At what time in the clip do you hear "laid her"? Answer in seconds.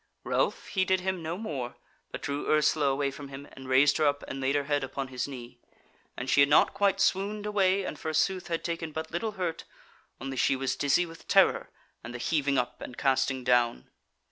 4.41-4.63